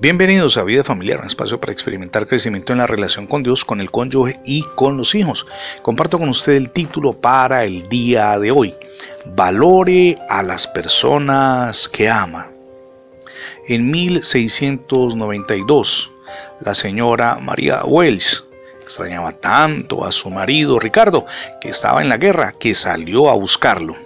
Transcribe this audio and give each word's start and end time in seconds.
Bienvenidos 0.00 0.56
a 0.56 0.62
Vida 0.62 0.84
Familiar, 0.84 1.18
un 1.18 1.26
espacio 1.26 1.58
para 1.58 1.72
experimentar 1.72 2.28
crecimiento 2.28 2.72
en 2.72 2.78
la 2.78 2.86
relación 2.86 3.26
con 3.26 3.42
Dios, 3.42 3.64
con 3.64 3.80
el 3.80 3.90
cónyuge 3.90 4.38
y 4.44 4.62
con 4.76 4.96
los 4.96 5.16
hijos. 5.16 5.44
Comparto 5.82 6.20
con 6.20 6.28
usted 6.28 6.52
el 6.52 6.70
título 6.70 7.14
para 7.14 7.64
el 7.64 7.88
día 7.88 8.38
de 8.38 8.52
hoy. 8.52 8.76
Valore 9.34 10.14
a 10.28 10.44
las 10.44 10.68
personas 10.68 11.88
que 11.88 12.08
ama. 12.08 12.52
En 13.66 13.90
1692, 13.90 16.12
la 16.60 16.76
señora 16.76 17.40
María 17.42 17.82
Wells 17.84 18.44
extrañaba 18.80 19.32
tanto 19.32 20.04
a 20.04 20.12
su 20.12 20.30
marido 20.30 20.78
Ricardo, 20.78 21.26
que 21.60 21.70
estaba 21.70 22.02
en 22.02 22.08
la 22.08 22.18
guerra, 22.18 22.52
que 22.52 22.72
salió 22.72 23.28
a 23.28 23.34
buscarlo. 23.34 23.96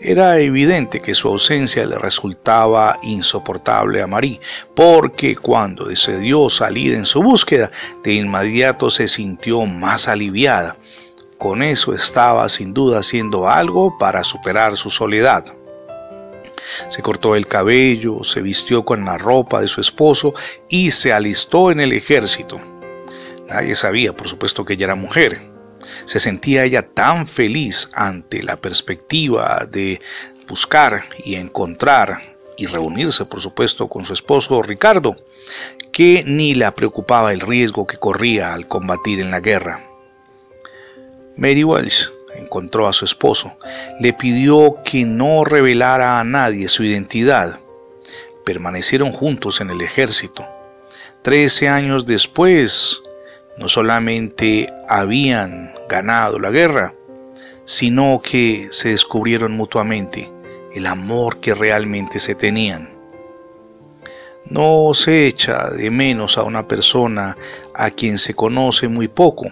Era 0.00 0.38
evidente 0.38 1.00
que 1.00 1.14
su 1.14 1.28
ausencia 1.28 1.86
le 1.86 1.96
resultaba 1.96 2.98
insoportable 3.02 4.02
a 4.02 4.06
Marie, 4.06 4.40
porque 4.74 5.36
cuando 5.36 5.86
decidió 5.86 6.50
salir 6.50 6.92
en 6.92 7.06
su 7.06 7.22
búsqueda, 7.22 7.70
de 8.04 8.12
inmediato 8.12 8.90
se 8.90 9.08
sintió 9.08 9.62
más 9.62 10.06
aliviada. 10.06 10.76
Con 11.38 11.62
eso 11.62 11.94
estaba 11.94 12.46
sin 12.50 12.74
duda 12.74 12.98
haciendo 12.98 13.48
algo 13.48 13.96
para 13.96 14.22
superar 14.22 14.76
su 14.76 14.90
soledad. 14.90 15.44
Se 16.88 17.00
cortó 17.00 17.34
el 17.34 17.46
cabello, 17.46 18.22
se 18.22 18.42
vistió 18.42 18.84
con 18.84 19.04
la 19.06 19.16
ropa 19.16 19.62
de 19.62 19.68
su 19.68 19.80
esposo 19.80 20.34
y 20.68 20.90
se 20.90 21.14
alistó 21.14 21.70
en 21.70 21.80
el 21.80 21.92
ejército. 21.92 22.60
Nadie 23.48 23.74
sabía, 23.74 24.14
por 24.14 24.28
supuesto, 24.28 24.64
que 24.64 24.74
ella 24.74 24.86
era 24.86 24.94
mujer 24.94 25.55
se 26.04 26.18
sentía 26.18 26.64
ella 26.64 26.82
tan 26.82 27.26
feliz 27.26 27.88
ante 27.94 28.42
la 28.42 28.56
perspectiva 28.56 29.66
de 29.70 30.00
buscar 30.48 31.04
y 31.24 31.34
encontrar 31.34 32.36
y 32.56 32.66
reunirse, 32.66 33.24
por 33.24 33.40
supuesto, 33.40 33.88
con 33.88 34.04
su 34.04 34.12
esposo 34.12 34.62
Ricardo, 34.62 35.16
que 35.92 36.24
ni 36.26 36.54
la 36.54 36.74
preocupaba 36.74 37.32
el 37.32 37.40
riesgo 37.40 37.86
que 37.86 37.98
corría 37.98 38.54
al 38.54 38.66
combatir 38.68 39.20
en 39.20 39.30
la 39.30 39.40
guerra. 39.40 39.84
Mary 41.36 41.64
Wells 41.64 42.12
encontró 42.34 42.86
a 42.86 42.92
su 42.92 43.04
esposo, 43.04 43.58
le 44.00 44.12
pidió 44.12 44.78
que 44.84 45.04
no 45.04 45.44
revelara 45.44 46.20
a 46.20 46.24
nadie 46.24 46.68
su 46.68 46.82
identidad. 46.82 47.60
Permanecieron 48.44 49.12
juntos 49.12 49.60
en 49.60 49.70
el 49.70 49.80
ejército. 49.80 50.46
Trece 51.22 51.68
años 51.68 52.06
después, 52.06 53.00
no 53.58 53.68
solamente 53.68 54.72
habían 54.88 55.74
ganado 55.88 56.38
la 56.38 56.50
guerra, 56.50 56.94
sino 57.64 58.20
que 58.22 58.68
se 58.70 58.90
descubrieron 58.90 59.52
mutuamente 59.52 60.30
el 60.74 60.86
amor 60.86 61.40
que 61.40 61.54
realmente 61.54 62.18
se 62.18 62.34
tenían. 62.34 62.90
No 64.44 64.92
se 64.94 65.26
echa 65.26 65.70
de 65.70 65.90
menos 65.90 66.38
a 66.38 66.44
una 66.44 66.68
persona 66.68 67.36
a 67.74 67.90
quien 67.90 68.18
se 68.18 68.34
conoce 68.34 68.86
muy 68.86 69.08
poco, 69.08 69.46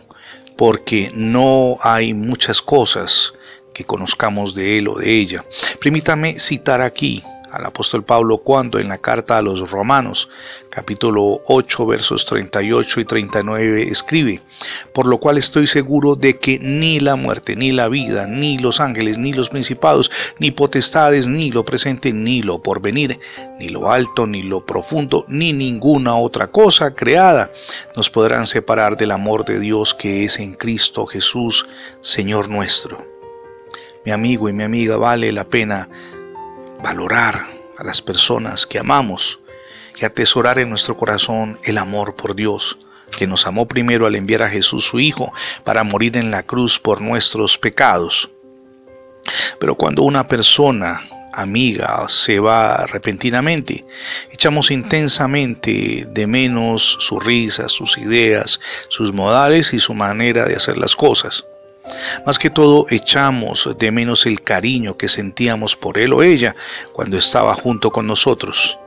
porque 0.56 1.10
no 1.14 1.76
hay 1.80 2.14
muchas 2.14 2.62
cosas 2.62 3.34
que 3.72 3.84
conozcamos 3.84 4.54
de 4.54 4.78
él 4.78 4.88
o 4.88 4.94
de 4.96 5.10
ella. 5.10 5.44
Permítame 5.80 6.38
citar 6.38 6.80
aquí 6.80 7.24
al 7.54 7.64
apóstol 7.66 8.02
Pablo 8.02 8.38
cuando 8.38 8.80
en 8.80 8.88
la 8.88 8.98
carta 8.98 9.38
a 9.38 9.42
los 9.42 9.70
romanos, 9.70 10.28
capítulo 10.70 11.40
8, 11.46 11.86
versos 11.86 12.26
38 12.26 13.00
y 13.00 13.04
39, 13.04 13.88
escribe, 13.90 14.42
por 14.92 15.06
lo 15.06 15.18
cual 15.18 15.38
estoy 15.38 15.68
seguro 15.68 16.16
de 16.16 16.38
que 16.38 16.58
ni 16.58 16.98
la 16.98 17.14
muerte, 17.14 17.54
ni 17.54 17.70
la 17.70 17.88
vida, 17.88 18.26
ni 18.26 18.58
los 18.58 18.80
ángeles, 18.80 19.18
ni 19.18 19.32
los 19.32 19.50
principados, 19.50 20.10
ni 20.40 20.50
potestades, 20.50 21.28
ni 21.28 21.52
lo 21.52 21.64
presente, 21.64 22.12
ni 22.12 22.42
lo 22.42 22.60
porvenir, 22.60 23.20
ni 23.60 23.68
lo 23.68 23.90
alto, 23.90 24.26
ni 24.26 24.42
lo 24.42 24.66
profundo, 24.66 25.24
ni 25.28 25.52
ninguna 25.52 26.16
otra 26.16 26.48
cosa 26.48 26.94
creada 26.94 27.52
nos 27.94 28.10
podrán 28.10 28.46
separar 28.48 28.96
del 28.96 29.12
amor 29.12 29.44
de 29.44 29.60
Dios 29.60 29.94
que 29.94 30.24
es 30.24 30.40
en 30.40 30.54
Cristo 30.54 31.06
Jesús, 31.06 31.66
Señor 32.00 32.48
nuestro. 32.48 32.98
Mi 34.04 34.12
amigo 34.12 34.48
y 34.48 34.52
mi 34.52 34.64
amiga, 34.64 34.96
vale 34.96 35.32
la 35.32 35.44
pena 35.44 35.88
valorar 36.84 37.46
a 37.78 37.82
las 37.82 38.02
personas 38.02 38.66
que 38.66 38.78
amamos 38.78 39.40
y 39.98 40.04
atesorar 40.04 40.58
en 40.58 40.68
nuestro 40.68 40.98
corazón 40.98 41.58
el 41.64 41.78
amor 41.78 42.14
por 42.14 42.36
Dios, 42.36 42.78
que 43.16 43.26
nos 43.26 43.46
amó 43.46 43.66
primero 43.66 44.06
al 44.06 44.14
enviar 44.16 44.42
a 44.42 44.50
Jesús 44.50 44.84
su 44.84 45.00
Hijo 45.00 45.32
para 45.64 45.82
morir 45.82 46.18
en 46.18 46.30
la 46.30 46.42
cruz 46.42 46.78
por 46.78 47.00
nuestros 47.00 47.56
pecados. 47.56 48.28
Pero 49.58 49.76
cuando 49.76 50.02
una 50.02 50.28
persona 50.28 51.00
amiga 51.32 52.04
se 52.08 52.38
va 52.38 52.84
repentinamente, 52.84 53.86
echamos 54.30 54.70
intensamente 54.70 56.06
de 56.06 56.26
menos 56.26 56.98
su 57.00 57.18
risa, 57.18 57.70
sus 57.70 57.96
ideas, 57.96 58.60
sus 58.88 59.10
modales 59.10 59.72
y 59.72 59.80
su 59.80 59.94
manera 59.94 60.44
de 60.44 60.56
hacer 60.56 60.76
las 60.76 60.94
cosas. 60.94 61.46
Más 62.24 62.38
que 62.38 62.50
todo 62.50 62.86
echamos 62.90 63.68
de 63.78 63.90
menos 63.90 64.26
el 64.26 64.42
cariño 64.42 64.96
que 64.96 65.08
sentíamos 65.08 65.76
por 65.76 65.98
él 65.98 66.12
o 66.12 66.22
ella 66.22 66.54
cuando 66.92 67.18
estaba 67.18 67.54
junto 67.54 67.90
con 67.90 68.06
nosotros. 68.06 68.78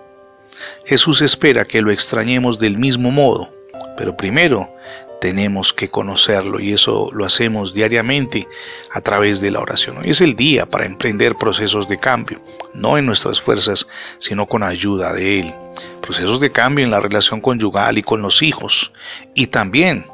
Jesús 0.86 1.22
espera 1.22 1.66
que 1.66 1.82
lo 1.82 1.92
extrañemos 1.92 2.58
del 2.60 2.78
mismo 2.78 3.12
modo, 3.12 3.50
pero 3.98 4.18
primero 4.18 4.74
tenemos 5.20 5.74
que 5.74 5.90
conocerlo 5.90 6.60
y 6.60 6.74
eso 6.74 7.10
lo 7.12 7.26
hacemos 7.26 7.74
diariamente 7.74 8.48
a 8.92 9.02
través 9.02 9.42
de 9.42 9.52
la 9.52 9.60
oración. 9.60 9.98
Hoy 9.98 10.10
es 10.10 10.22
el 10.22 10.36
día 10.36 10.66
para 10.66 10.86
emprender 10.86 11.36
procesos 11.36 11.88
de 11.88 12.00
cambio, 12.00 12.42
no 12.74 12.98
en 12.98 13.06
nuestras 13.06 13.42
fuerzas, 13.42 13.88
sino 14.20 14.48
con 14.48 14.64
ayuda 14.64 15.14
de 15.14 15.40
Él. 15.40 15.56
Procesos 16.02 16.40
de 16.40 16.52
cambio 16.52 16.86
en 16.86 16.92
la 16.92 17.00
relación 17.00 17.42
conyugal 17.42 17.98
y 17.98 18.04
con 18.04 18.22
los 18.22 18.42
hijos 18.42 18.92
y 19.34 19.48
también 19.48 20.06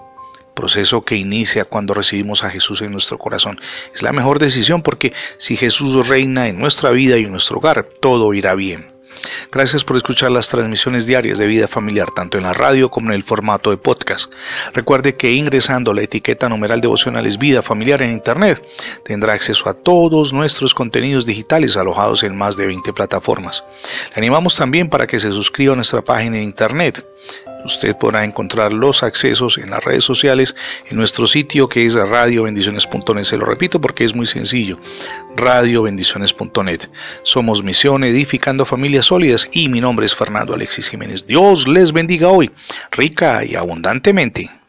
proceso 0.53 1.02
que 1.02 1.16
inicia 1.16 1.66
cuando 1.66 1.94
recibimos 1.94 2.44
a 2.44 2.50
Jesús 2.50 2.81
en 2.81 2.91
nuestro 2.91 3.18
corazón. 3.18 3.59
Es 3.94 4.02
la 4.02 4.12
mejor 4.12 4.40
decisión 4.40 4.81
porque 4.81 5.14
si 5.38 5.56
Jesús 5.56 6.08
reina 6.08 6.47
en 6.47 6.59
nuestra 6.59 6.91
vida 6.91 7.18
y 7.18 7.25
en 7.25 7.31
nuestro 7.31 7.58
hogar, 7.58 7.88
todo 8.00 8.34
irá 8.34 8.56
bien. 8.56 8.94
Gracias 9.52 9.84
por 9.84 9.97
escuchar 9.97 10.31
las 10.31 10.50
transmisiones 10.50 11.06
diarias 11.06 11.38
de 11.38 11.47
vida 11.47 11.68
familiar, 11.68 12.09
tanto 12.12 12.38
en 12.38 12.44
la 12.44 12.53
radio 12.53 12.90
como 12.90 13.09
en 13.09 13.16
el 13.16 13.24
formato 13.24 13.69
de 13.69 13.78
podcast. 13.78 14.31
Recuerde 14.74 15.16
que 15.16 15.31
ingresando 15.31 15.94
la 15.94 16.03
etiqueta 16.03 16.50
numeral 16.50 16.81
devocionales 16.81 17.38
vida 17.38 17.62
familiar 17.62 18.02
en 18.02 18.12
Internet, 18.12 18.64
tendrá 19.06 19.34
acceso 19.34 19.70
a 19.70 19.74
todos 19.74 20.34
nuestros 20.34 20.74
contenidos 20.74 21.25
digitales 21.25 21.78
alojados 21.78 22.24
en 22.24 22.35
más 22.35 22.58
de 22.58 22.68
20 22.68 22.94
plataformas. 22.94 23.64
Le 24.09 24.18
animamos 24.18 24.56
también 24.56 24.90
para 24.90 25.08
que 25.08 25.20
se 25.20 25.31
suscriba 25.31 25.74
a 25.74 25.75
nuestra 25.75 26.02
página 26.02 26.38
en 26.38 26.44
Internet 26.44 27.06
Usted 27.66 27.96
podrá 27.96 28.24
encontrar 28.24 28.74
los 28.74 29.03
accesos 29.03 29.57
en 29.57 29.69
las 29.69 29.84
redes 29.84 30.03
sociales 30.03 30.56
en 30.90 30.97
nuestro 30.97 31.28
sitio 31.28 31.69
que 31.69 31.85
es 31.85 31.96
radiobendiciones.net. 31.96 33.24
Se 33.24 33.38
lo 33.38 33.46
repito 33.46 33.79
porque 33.79 34.03
es 34.03 34.16
muy 34.16 34.25
sencillo. 34.25 34.79
Radiobendiciones.net. 35.35 36.90
Somos 37.23 37.63
Misión 37.63 38.03
Edificando 38.03 38.66
Familias 38.66 39.07
Sólidas 39.07 39.47
y 39.52 39.69
mi 39.69 39.81
nombre 39.81 40.06
es 40.06 40.16
Fernando 40.16 40.53
Alexis 40.53 40.90
Jiménez. 40.90 41.25
Dios 41.25 41.68
les 41.68 41.91
bendiga 41.91 42.29
hoy, 42.29 42.52
rica 42.91 43.44
y 43.46 43.56
abundantemente. 43.56 44.62